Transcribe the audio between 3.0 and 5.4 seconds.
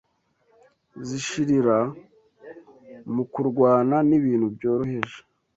mu kurwana n’ibintu byoroheje